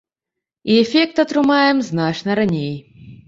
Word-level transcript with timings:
І 0.69 0.77
эфект 0.83 1.19
атрымаем 1.25 1.77
значна 1.91 2.39
раней. 2.43 2.73